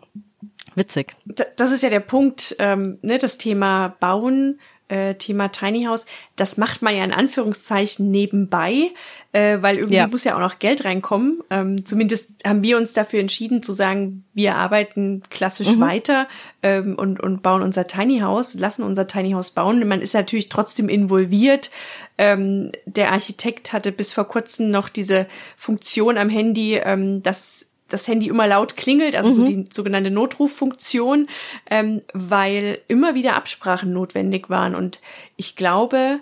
[0.75, 1.15] Witzig.
[1.57, 6.57] Das ist ja der Punkt, ähm, ne, das Thema Bauen, äh, Thema Tiny House, das
[6.57, 8.91] macht man ja in Anführungszeichen nebenbei,
[9.33, 10.07] äh, weil irgendwie ja.
[10.07, 11.43] muss ja auch noch Geld reinkommen.
[11.51, 15.81] Ähm, zumindest haben wir uns dafür entschieden zu sagen, wir arbeiten klassisch mhm.
[15.81, 16.29] weiter
[16.63, 19.87] ähm, und, und bauen unser Tiny House, lassen unser Tiny House bauen.
[19.89, 21.71] Man ist natürlich trotzdem involviert.
[22.19, 28.09] Ähm, der Architekt hatte bis vor kurzem noch diese Funktion am Handy, ähm, dass das
[28.09, 29.35] Handy immer laut klingelt, also mhm.
[29.35, 31.29] so die sogenannte Notruffunktion,
[31.71, 34.75] ähm, weil immer wieder Absprachen notwendig waren.
[34.75, 35.01] Und
[35.37, 36.21] ich glaube,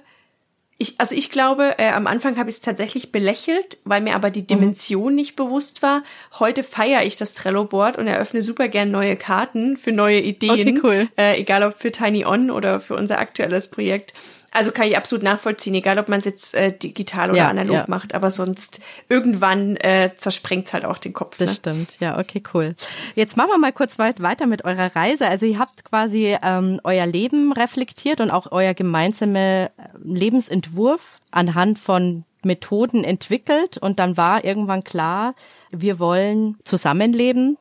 [0.77, 4.31] ich, also ich glaube, äh, am Anfang habe ich es tatsächlich belächelt, weil mir aber
[4.31, 4.47] die mhm.
[4.49, 5.15] Dimension mhm.
[5.15, 6.03] nicht bewusst war.
[6.39, 10.79] Heute feiere ich das Trello-Board und eröffne super gern neue Karten für neue Ideen.
[10.79, 11.09] Okay, cool.
[11.17, 14.15] Äh, egal ob für Tiny On oder für unser aktuelles Projekt.
[14.55, 17.75] Also kann ich absolut nachvollziehen, egal ob man es jetzt äh, digital oder ja, analog
[17.75, 17.85] ja.
[17.89, 21.39] macht, aber sonst irgendwann äh, zersprengt halt auch den Kopf.
[21.39, 21.55] Das ne?
[21.57, 22.77] stimmt, ja, okay, cool.
[23.17, 25.29] Jetzt machen wir mal kurz weit weiter mit eurer Reise.
[25.29, 29.71] Also ihr habt quasi ähm, euer Leben reflektiert und auch euer gemeinsame äh,
[30.05, 35.35] Lebensentwurf anhand von Methoden entwickelt und dann war irgendwann klar,
[35.73, 37.59] wir wollen zusammenleben,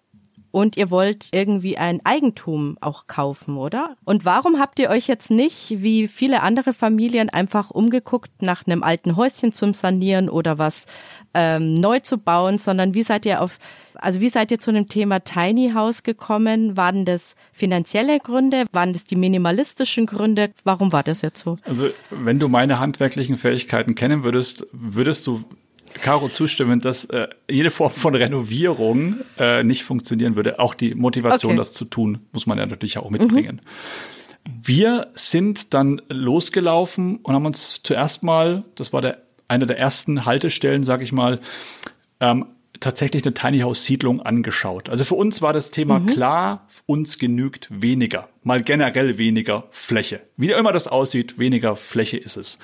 [0.53, 3.97] und ihr wollt irgendwie ein Eigentum auch kaufen, oder?
[4.05, 8.83] Und warum habt ihr euch jetzt nicht, wie viele andere Familien, einfach umgeguckt nach einem
[8.83, 10.85] alten Häuschen zum Sanieren oder was
[11.33, 13.57] ähm, neu zu bauen, sondern wie seid ihr auf,
[13.95, 16.77] also wie seid ihr zu dem Thema Tiny House gekommen?
[16.77, 18.65] Waren das finanzielle Gründe?
[18.71, 20.51] Waren das die minimalistischen Gründe?
[20.63, 21.57] Warum war das jetzt so?
[21.63, 25.43] Also, wenn du meine handwerklichen Fähigkeiten kennen würdest, würdest du
[26.01, 30.59] Caro zustimmen, dass äh, jede Form von Renovierung äh, nicht funktionieren würde.
[30.59, 31.59] Auch die Motivation, okay.
[31.59, 33.61] das zu tun, muss man ja natürlich auch mitbringen.
[33.63, 34.51] Mhm.
[34.61, 40.25] Wir sind dann losgelaufen und haben uns zuerst mal, das war der eine der ersten
[40.25, 41.39] Haltestellen, sag ich mal,
[42.19, 42.45] ähm,
[42.83, 44.89] tatsächlich eine Tiny House Siedlung angeschaut.
[44.89, 46.07] Also für uns war das Thema mhm.
[46.07, 50.21] klar, uns genügt weniger, mal generell weniger Fläche.
[50.37, 52.59] Wie immer das aussieht, weniger Fläche ist es.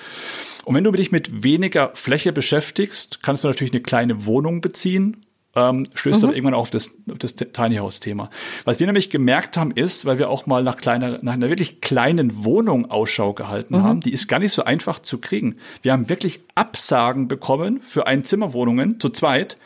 [0.64, 5.24] Und wenn du dich mit weniger Fläche beschäftigst, kannst du natürlich eine kleine Wohnung beziehen
[5.56, 6.22] ähm, stößt mhm.
[6.22, 8.30] dann irgendwann auf das, auf das Tiny House Thema.
[8.64, 11.80] Was wir nämlich gemerkt haben ist, weil wir auch mal nach kleiner, nach einer wirklich
[11.80, 13.82] kleinen Wohnung Ausschau gehalten mhm.
[13.82, 15.56] haben, die ist gar nicht so einfach zu kriegen.
[15.82, 19.56] Wir haben wirklich Absagen bekommen für Einzimmerwohnungen zu zweit,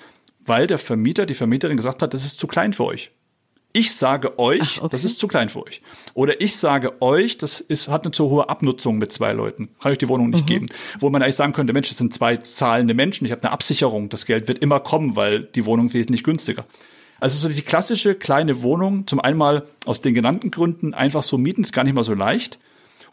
[0.45, 3.11] weil der Vermieter, die Vermieterin gesagt hat, das ist zu klein für euch.
[3.77, 4.89] Ich sage euch, Ach, okay.
[4.93, 5.83] das ist zu klein für euch.
[6.15, 9.69] Oder ich sage euch, das ist, hat eine zu hohe Abnutzung mit zwei Leuten.
[9.83, 10.47] Kann ich die Wohnung nicht mhm.
[10.47, 10.67] geben.
[11.01, 13.25] Wo man eigentlich sagen könnte, Mensch, das sind zwei zahlende Menschen.
[13.25, 14.11] Ich habe eine Absicherung.
[14.11, 16.65] Das Geld wird immer kommen, weil die Wohnung wesentlich günstiger.
[17.19, 21.63] Also so die klassische kleine Wohnung, zum einmal aus den genannten Gründen einfach so mieten,
[21.63, 22.61] ist gar nicht mal so leicht.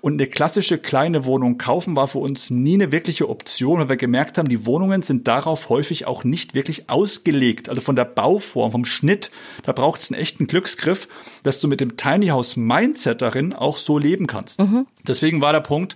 [0.02, 3.98] Und eine klassische kleine Wohnung kaufen war für uns nie eine wirkliche Option, weil wir
[3.98, 7.70] gemerkt haben, die Wohnungen sind darauf häufig auch nicht wirklich ausgelegt.
[7.70, 9.30] Also von der Bauform, vom Schnitt,
[9.64, 11.08] da braucht es einen echten Glücksgriff,
[11.44, 14.60] dass du mit dem Tiny House Mindset darin auch so leben kannst.
[14.60, 14.88] Mhm.
[15.08, 15.96] Deswegen war der Punkt,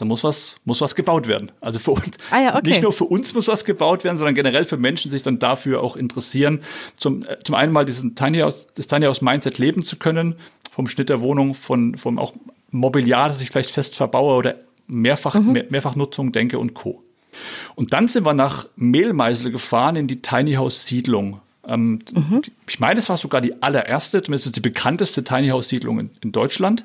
[0.00, 1.52] da muss was, muss was gebaut werden.
[1.60, 2.70] Also für uns, ah ja, okay.
[2.70, 5.38] nicht nur für uns muss was gebaut werden, sondern generell für Menschen, die sich dann
[5.38, 6.60] dafür auch interessieren,
[6.96, 10.36] zum, äh, zum einen mal diesen Tiny House, das Tiny House Mindset leben zu können,
[10.70, 12.32] vom Schnitt der Wohnung, von, vom auch
[12.70, 14.54] Mobiliar, das ich vielleicht fest verbaue oder
[14.86, 15.52] mehrfach, mhm.
[15.52, 17.02] mehr, Mehrfachnutzung denke und Co.
[17.74, 21.40] Und dann sind wir nach Mehlmeisel gefahren in die Tiny House Siedlung.
[21.66, 22.42] Ähm, mhm.
[22.66, 26.32] Ich meine, es war sogar die allererste, zumindest die bekannteste Tiny House Siedlung in, in
[26.32, 26.84] Deutschland,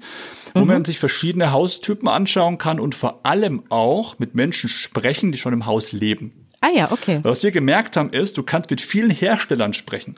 [0.54, 0.68] wo mhm.
[0.68, 5.54] man sich verschiedene Haustypen anschauen kann und vor allem auch mit Menschen sprechen, die schon
[5.54, 6.34] im Haus leben.
[6.62, 7.20] Ah ja, okay.
[7.24, 10.16] Was wir gemerkt haben, ist, du kannst mit vielen Herstellern sprechen.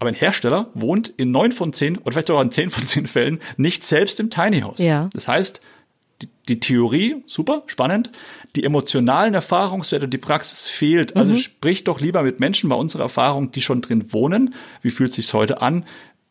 [0.00, 3.06] Aber ein Hersteller wohnt in neun von zehn oder vielleicht sogar in zehn von zehn
[3.06, 4.78] Fällen nicht selbst im Tiny House.
[4.78, 5.10] Ja.
[5.12, 5.60] Das heißt,
[6.22, 8.10] die, die Theorie, super, spannend.
[8.56, 11.16] Die emotionalen Erfahrungswerte und die Praxis fehlt.
[11.16, 11.36] Also mhm.
[11.36, 14.54] sprich doch lieber mit Menschen bei unserer Erfahrung, die schon drin wohnen.
[14.82, 15.84] Wie fühlt sich's heute an?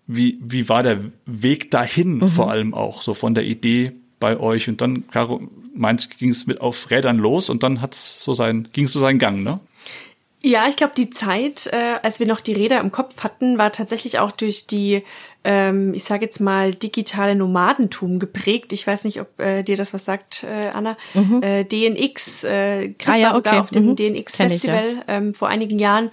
[0.08, 2.27] Wie, wie war der Weg dahin mhm.
[2.27, 4.67] vor allem auch, so von der Idee bei euch?
[4.67, 5.41] Und dann, Caro,
[5.75, 8.99] meins ging es mit auf Rädern los und dann hat's so sein, ging es so
[8.99, 9.60] seinen Gang, ne?
[10.41, 13.73] Ja, ich glaube, die Zeit, äh, als wir noch die Räder im Kopf hatten, war
[13.73, 15.04] tatsächlich auch durch die,
[15.43, 18.71] ähm, ich sage jetzt mal, digitale Nomadentum geprägt.
[18.71, 20.95] Ich weiß nicht, ob äh, dir das was sagt, äh, Anna.
[21.13, 21.43] Mhm.
[21.43, 23.62] Äh, DNX, äh, Chris ah, ja, war sogar okay.
[23.62, 23.95] auf dem mhm.
[23.97, 25.04] DNX-Festival ja.
[25.08, 26.10] ähm, vor einigen Jahren.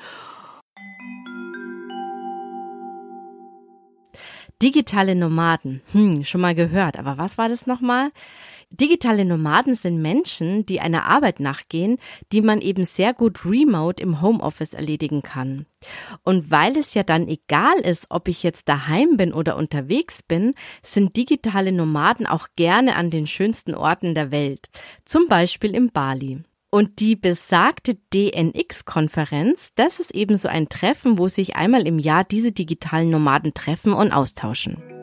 [4.60, 8.10] Digitale Nomaden, hm, schon mal gehört, aber was war das nochmal?
[8.70, 11.98] Digitale Nomaden sind Menschen, die einer Arbeit nachgehen,
[12.32, 15.66] die man eben sehr gut remote im Homeoffice erledigen kann.
[16.24, 20.52] Und weil es ja dann egal ist, ob ich jetzt daheim bin oder unterwegs bin,
[20.82, 24.66] sind digitale Nomaden auch gerne an den schönsten Orten der Welt,
[25.04, 26.42] zum Beispiel im Bali.
[26.68, 32.24] Und die besagte DNX-Konferenz, das ist eben so ein Treffen, wo sich einmal im Jahr
[32.24, 34.95] diese digitalen Nomaden treffen und austauschen.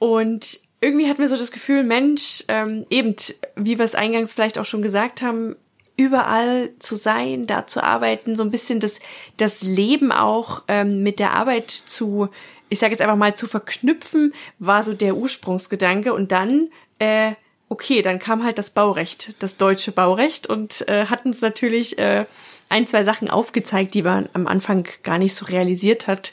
[0.00, 3.14] Und irgendwie hat mir so das Gefühl, Mensch, ähm, eben,
[3.54, 5.54] wie wir es eingangs vielleicht auch schon gesagt haben,
[5.96, 8.98] überall zu sein, da zu arbeiten, so ein bisschen das,
[9.36, 12.30] das Leben auch ähm, mit der Arbeit zu,
[12.70, 16.14] ich sage jetzt einfach mal, zu verknüpfen, war so der Ursprungsgedanke.
[16.14, 17.32] Und dann, äh,
[17.68, 22.24] okay, dann kam halt das Baurecht, das deutsche Baurecht und äh, hat uns natürlich äh,
[22.70, 26.32] ein, zwei Sachen aufgezeigt, die man am Anfang gar nicht so realisiert hat.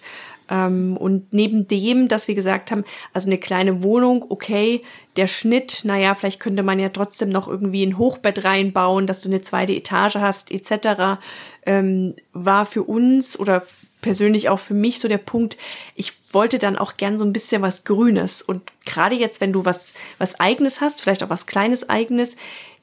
[0.50, 2.84] Ähm, und neben dem, dass wir gesagt haben,
[3.14, 4.82] also eine kleine Wohnung, okay,
[5.16, 9.30] der Schnitt, naja, vielleicht könnte man ja trotzdem noch irgendwie ein Hochbett reinbauen, dass du
[9.30, 11.20] eine zweite Etage hast, etc.,
[11.66, 13.64] ähm, war für uns oder
[14.02, 15.58] persönlich auch für mich so der Punkt,
[15.96, 18.42] ich wollte dann auch gern so ein bisschen was Grünes.
[18.42, 22.38] Und gerade jetzt, wenn du was, was eigenes hast, vielleicht auch was kleines eigenes,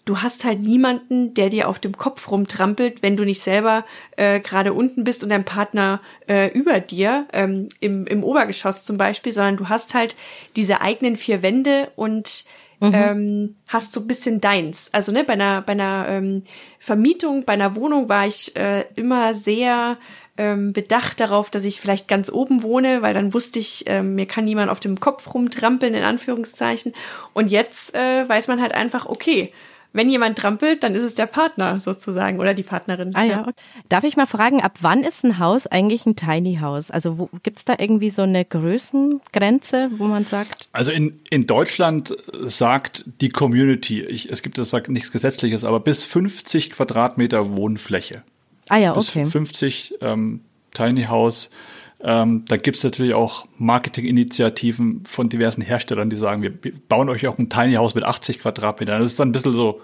[0.04, 3.84] du hast halt niemanden, der dir auf dem Kopf rumtrampelt, wenn du nicht selber
[4.16, 8.98] äh, gerade unten bist und dein Partner äh, über dir, ähm, im, im Obergeschoss zum
[8.98, 10.14] Beispiel, sondern du hast halt
[10.56, 12.44] diese eigenen vier Wände und
[12.80, 12.92] mhm.
[12.94, 14.90] ähm, hast so ein bisschen deins.
[14.92, 16.42] Also ne, bei einer, bei einer ähm,
[16.78, 19.96] Vermietung, bei einer Wohnung war ich äh, immer sehr
[20.36, 24.26] ähm, bedacht darauf, dass ich vielleicht ganz oben wohne, weil dann wusste ich, äh, mir
[24.26, 26.92] kann niemand auf dem Kopf rumtrampeln, in Anführungszeichen.
[27.32, 29.52] Und jetzt äh, weiß man halt einfach, okay,
[29.94, 33.14] wenn jemand trampelt, dann ist es der Partner sozusagen oder die Partnerin.
[33.14, 33.46] Ah ja.
[33.88, 36.90] Darf ich mal fragen, ab wann ist ein Haus eigentlich ein Tiny House?
[36.90, 40.68] Also gibt es da irgendwie so eine Größengrenze, wo man sagt?
[40.72, 45.78] Also in, in Deutschland sagt die Community, ich, es gibt das sagt nichts Gesetzliches, aber
[45.78, 48.24] bis 50 Quadratmeter Wohnfläche.
[48.68, 49.22] Ah ja, okay.
[49.22, 50.40] Bis 50 ähm,
[50.72, 51.50] Tiny House
[52.06, 56.52] ähm, da gibt es natürlich auch Marketinginitiativen von diversen Herstellern, die sagen, wir
[56.88, 59.00] bauen euch auch ein Tiny House mit 80 Quadratmetern.
[59.00, 59.80] Das ist dann ein bisschen so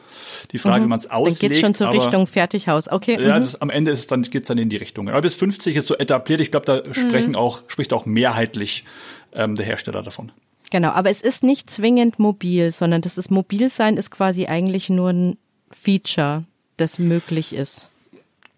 [0.53, 0.85] die Frage, mhm.
[0.85, 1.43] wie man es auslegt.
[1.43, 3.19] Dann geht schon zur aber, Richtung Fertighaus, okay.
[3.19, 3.43] Ja, mhm.
[3.43, 5.09] ist, am Ende ist es dann, geht's dann in die Richtung.
[5.09, 6.43] Aber bis 50 ist so etabliert.
[6.43, 6.93] Ich glaube, da mhm.
[6.93, 8.85] sprechen auch, spricht auch mehrheitlich
[9.33, 10.31] ähm, der Hersteller davon.
[10.71, 15.11] Genau, aber es ist nicht zwingend mobil, sondern das ist Mobilsein ist quasi eigentlich nur
[15.11, 15.39] ein
[15.71, 16.45] Feature,
[16.77, 17.90] das möglich ist.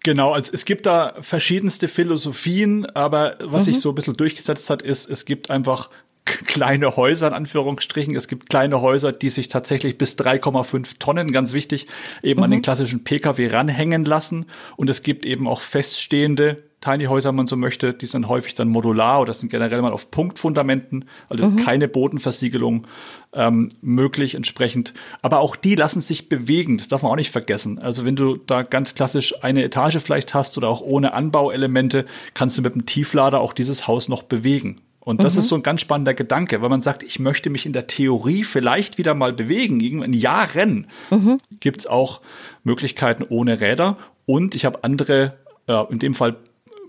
[0.03, 3.65] Genau, also es gibt da verschiedenste Philosophien, aber was mhm.
[3.65, 5.89] sich so ein bisschen durchgesetzt hat, ist, es gibt einfach
[6.25, 8.15] kleine Häuser in Anführungsstrichen.
[8.15, 11.87] Es gibt kleine Häuser, die sich tatsächlich bis 3,5 Tonnen, ganz wichtig,
[12.21, 12.43] eben mhm.
[12.43, 12.63] an den mhm.
[12.63, 14.45] klassischen Pkw ranhängen lassen.
[14.75, 18.55] Und es gibt eben auch feststehende Tiny Häuser, wenn man so möchte, die sind häufig
[18.55, 21.55] dann modular oder sind generell mal auf Punktfundamenten, also mhm.
[21.55, 22.87] keine Bodenversiegelung
[23.33, 24.93] ähm, möglich entsprechend.
[25.21, 27.79] Aber auch die lassen sich bewegen, das darf man auch nicht vergessen.
[27.79, 32.57] Also wenn du da ganz klassisch eine Etage vielleicht hast oder auch ohne Anbauelemente, kannst
[32.57, 34.75] du mit dem Tieflader auch dieses Haus noch bewegen.
[34.99, 35.39] Und das mhm.
[35.39, 38.43] ist so ein ganz spannender Gedanke, weil man sagt, ich möchte mich in der Theorie
[38.43, 39.79] vielleicht wieder mal bewegen.
[39.79, 41.37] In Jahren mhm.
[41.59, 42.21] gibt's auch
[42.63, 43.97] Möglichkeiten ohne Räder.
[44.25, 46.37] Und ich habe andere, äh, in dem Fall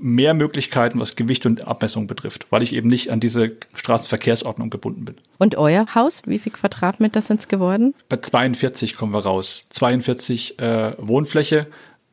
[0.01, 5.05] mehr Möglichkeiten, was Gewicht und Abmessung betrifft, weil ich eben nicht an diese Straßenverkehrsordnung gebunden
[5.05, 5.17] bin.
[5.39, 7.95] Und euer Haus, wie viel Quadratmeter sind es geworden?
[8.09, 9.67] Bei 42 kommen wir raus.
[9.71, 11.67] 42 äh, Wohnfläche,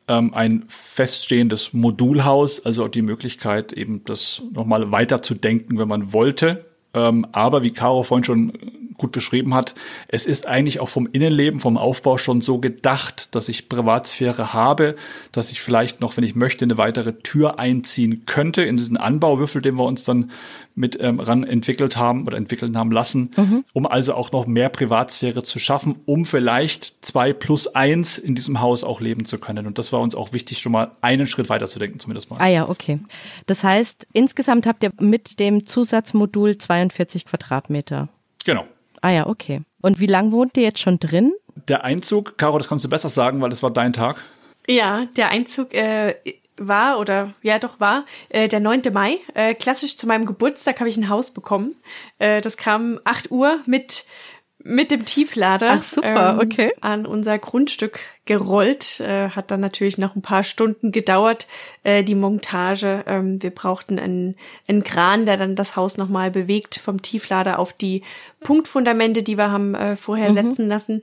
[0.08, 6.12] ähm, ein feststehendes Modulhaus, also die Möglichkeit, eben das nochmal weiter zu denken, wenn man
[6.12, 6.64] wollte.
[6.94, 8.52] Ähm, aber wie Caro vorhin schon
[9.02, 9.74] gut beschrieben hat,
[10.08, 14.94] es ist eigentlich auch vom Innenleben, vom Aufbau schon so gedacht, dass ich Privatsphäre habe,
[15.32, 19.60] dass ich vielleicht noch, wenn ich möchte, eine weitere Tür einziehen könnte in diesen Anbauwürfel,
[19.60, 20.30] den wir uns dann
[20.74, 23.64] mit ähm, ran entwickelt haben oder entwickeln haben lassen, mhm.
[23.72, 28.60] um also auch noch mehr Privatsphäre zu schaffen, um vielleicht zwei plus eins in diesem
[28.60, 29.66] Haus auch leben zu können.
[29.66, 32.36] Und das war uns auch wichtig, schon mal einen Schritt weiter zu denken, zumindest mal.
[32.38, 33.00] Ah ja, okay.
[33.46, 38.08] Das heißt, insgesamt habt ihr mit dem Zusatzmodul 42 Quadratmeter.
[38.44, 38.64] Genau.
[39.02, 39.60] Ah ja, okay.
[39.82, 41.32] Und wie lange wohnt ihr jetzt schon drin?
[41.68, 44.16] Der Einzug, Caro, das kannst du besser sagen, weil das war dein Tag.
[44.66, 46.14] Ja, der Einzug äh,
[46.56, 48.82] war oder ja doch war äh, der 9.
[48.92, 49.18] Mai.
[49.34, 51.74] Äh, klassisch zu meinem Geburtstag habe ich ein Haus bekommen.
[52.18, 54.04] Äh, das kam 8 Uhr mit
[54.64, 56.72] mit dem Tieflader Ach, super, ähm, okay.
[56.80, 59.00] an unser Grundstück gerollt.
[59.00, 61.46] Äh, hat dann natürlich noch ein paar Stunden gedauert,
[61.82, 63.04] äh, die Montage.
[63.06, 64.36] Ähm, wir brauchten einen,
[64.68, 68.02] einen Kran, der dann das Haus nochmal bewegt vom Tieflader auf die
[68.40, 70.34] Punktfundamente, die wir haben äh, vorher Mhm.
[70.34, 71.02] setzen lassen.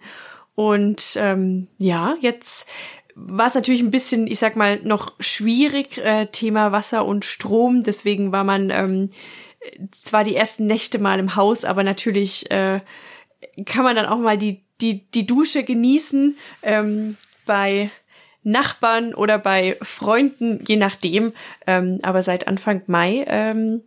[0.55, 2.67] Und ähm, ja, jetzt
[3.15, 7.83] war es natürlich ein bisschen, ich sag mal, noch schwierig, äh, Thema Wasser und Strom.
[7.83, 9.09] Deswegen war man ähm,
[9.91, 12.79] zwar die ersten Nächte mal im Haus, aber natürlich äh,
[13.65, 17.91] kann man dann auch mal die, die, die Dusche genießen ähm, bei
[18.43, 21.33] Nachbarn oder bei Freunden, je nachdem.
[21.67, 23.81] Ähm, aber seit Anfang Mai ähm,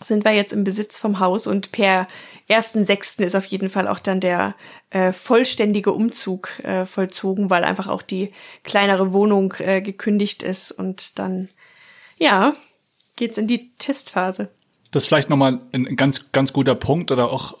[0.00, 2.06] sind wir jetzt im Besitz vom Haus und per
[2.48, 3.24] 1.6.
[3.24, 4.54] ist auf jeden Fall auch dann der
[4.90, 11.18] äh, vollständige Umzug äh, vollzogen, weil einfach auch die kleinere Wohnung äh, gekündigt ist und
[11.18, 11.48] dann,
[12.16, 12.54] ja,
[13.16, 14.50] geht's in die Testphase.
[14.92, 17.58] Das ist vielleicht nochmal ein ganz, ganz guter Punkt oder auch,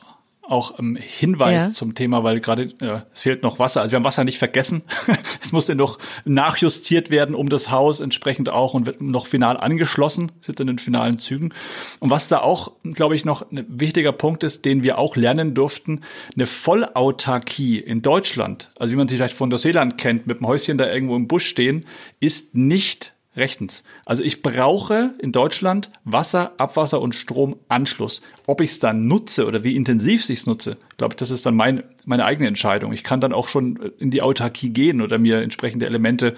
[0.50, 1.72] auch ähm, Hinweis Ja.
[1.72, 3.80] zum Thema, weil gerade äh, es fehlt noch Wasser.
[3.80, 4.82] Also wir haben Wasser nicht vergessen.
[5.42, 10.32] es musste noch nachjustiert werden um das Haus entsprechend auch und wird noch final angeschlossen,
[10.40, 11.52] sind in den finalen Zügen.
[12.00, 15.54] Und was da auch, glaube ich, noch ein wichtiger Punkt ist, den wir auch lernen
[15.54, 16.00] durften,
[16.34, 20.78] eine Vollautarkie in Deutschland, also wie man sie vielleicht von Neuseeland kennt, mit dem Häuschen
[20.78, 21.84] da irgendwo im Busch stehen,
[22.20, 23.84] ist nicht rechtens.
[24.04, 28.20] Also ich brauche in Deutschland Wasser, Abwasser und Stromanschluss.
[28.46, 31.46] Ob ich es dann nutze oder wie intensiv ich es nutze, glaube ich, das ist
[31.46, 32.92] dann mein, meine eigene Entscheidung.
[32.92, 36.34] Ich kann dann auch schon in die Autarkie gehen oder mir entsprechende Elemente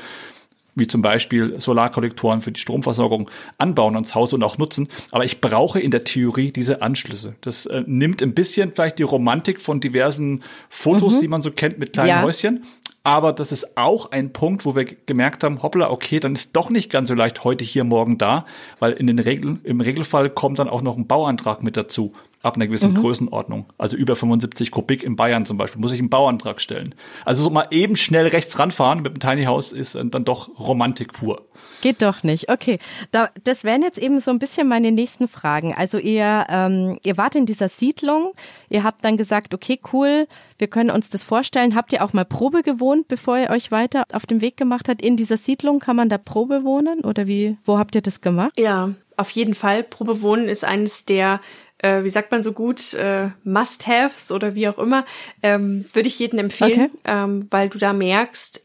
[0.75, 4.89] wie zum Beispiel Solarkollektoren für die Stromversorgung anbauen ans Haus und auch nutzen.
[5.11, 7.35] Aber ich brauche in der Theorie diese Anschlüsse.
[7.41, 11.79] Das äh, nimmt ein bisschen vielleicht die Romantik von diversen Fotos, die man so kennt
[11.79, 12.23] mit kleinen Ja.
[12.23, 12.65] Häuschen.
[13.03, 16.55] Aber das ist auch ein Punkt, wo wir ge- gemerkt haben, hoppla, okay, dann ist
[16.55, 18.45] doch nicht ganz so leicht heute hier, morgen da,
[18.79, 22.57] weil in den Regeln, im Regelfall kommt dann auch noch ein Bauantrag mit dazu, ab
[22.57, 23.67] einer gewissen Größenordnung.
[23.77, 26.95] Also über 75 Kubik in Bayern zum Beispiel, muss ich einen Bauantrag stellen.
[27.25, 31.13] Also so mal eben schnell rechts ranfahren mit dem Tiny House ist dann doch Romantik
[31.13, 31.47] pur.
[31.83, 32.51] Geht doch nicht.
[32.51, 32.79] Okay,
[33.11, 35.75] da, das wären jetzt eben so ein bisschen meine nächsten Fragen.
[35.75, 38.33] Also ihr, ähm, ihr wart in dieser Siedlung,
[38.71, 40.27] ihr habt dann gesagt, okay, cool,
[40.59, 41.75] wir können uns das vorstellen.
[41.75, 45.03] Habt ihr auch mal Probe gewohnt, bevor ihr euch weiter auf den Weg gemacht habt?
[45.03, 47.59] In dieser Siedlung kann man da Probe wohnen oder wie?
[47.65, 48.53] Wo habt ihr das gemacht?
[48.59, 49.83] Ja, auf jeden Fall.
[49.83, 51.43] Probewohnen ist eines der,
[51.83, 55.05] äh, wie sagt man so gut, äh, Must-Haves oder wie auch immer.
[55.43, 57.01] Ähm, Würde ich jedem empfehlen, Okay.
[57.05, 58.65] ähm, weil du da merkst,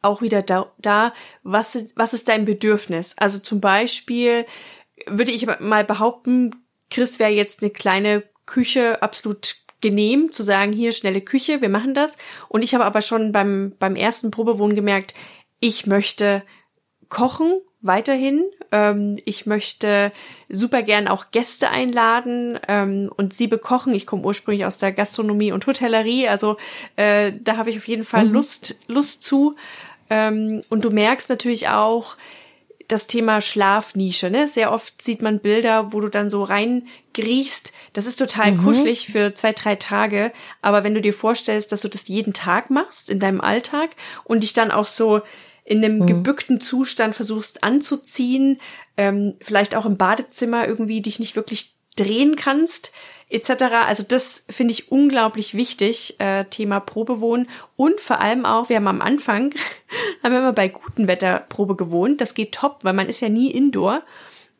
[0.00, 3.14] auch wieder da, da was, was ist dein Bedürfnis?
[3.18, 4.46] Also zum Beispiel
[5.06, 6.54] würde ich mal behaupten,
[6.90, 11.94] Chris wäre jetzt eine kleine Küche absolut genehm, zu sagen, hier schnelle Küche, wir machen
[11.94, 12.16] das.
[12.48, 15.14] Und ich habe aber schon beim, beim ersten Probewohnen gemerkt,
[15.60, 16.42] ich möchte
[17.08, 18.44] kochen weiterhin.
[18.70, 20.12] Ähm, ich möchte
[20.48, 23.94] super gern auch Gäste einladen ähm, und sie bekochen.
[23.94, 26.56] Ich komme ursprünglich aus der Gastronomie und Hotellerie, also
[26.96, 29.56] äh, da habe ich auf jeden Fall Lust, Lust zu.
[30.10, 32.16] Ähm, und du merkst natürlich auch
[32.88, 34.30] das Thema Schlafnische.
[34.30, 34.48] Ne?
[34.48, 37.72] Sehr oft sieht man Bilder, wo du dann so reingriechst.
[37.92, 40.32] Das ist total kuschelig für zwei, drei Tage.
[40.62, 43.90] Aber wenn du dir vorstellst, dass du das jeden Tag machst in deinem Alltag
[44.24, 45.20] und dich dann auch so
[45.68, 48.58] in einem gebückten Zustand versuchst anzuziehen,
[48.96, 52.90] ähm, vielleicht auch im Badezimmer irgendwie dich nicht wirklich drehen kannst,
[53.28, 53.50] etc.
[53.86, 57.50] Also das finde ich unglaublich wichtig, äh, Thema Probewohnen.
[57.76, 59.54] Und vor allem auch, wir haben am Anfang,
[60.22, 62.22] haben wir immer bei gutem Wetter Probe gewohnt.
[62.22, 64.02] Das geht top, weil man ist ja nie indoor.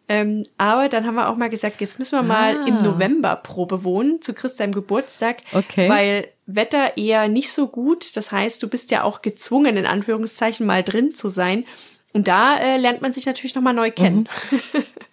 [0.08, 2.66] Ähm, aber dann haben wir auch mal gesagt, jetzt müssen wir mal Ah.
[2.66, 5.38] im November Probe wohnen, zu Christian Geburtstag.
[5.52, 5.88] Okay.
[5.88, 8.16] Weil Wetter eher nicht so gut.
[8.16, 11.66] Das heißt, du bist ja auch gezwungen, in Anführungszeichen, mal drin zu sein.
[12.14, 14.28] Und da äh, lernt man sich natürlich nochmal neu kennen.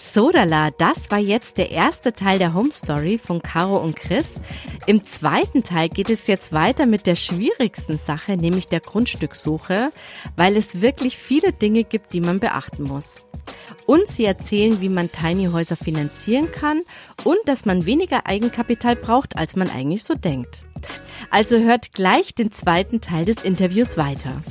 [0.00, 4.38] Sodala, das war jetzt der erste Teil der Home Story von Caro und Chris.
[4.86, 9.90] Im zweiten Teil geht es jetzt weiter mit der schwierigsten Sache, nämlich der Grundstückssuche,
[10.36, 13.26] weil es wirklich viele Dinge gibt, die man beachten muss.
[13.86, 16.82] Und sie erzählen, wie man Tiny Häuser finanzieren kann
[17.24, 20.62] und dass man weniger Eigenkapital braucht, als man eigentlich so denkt.
[21.30, 24.42] Also hört gleich den zweiten Teil des Interviews weiter.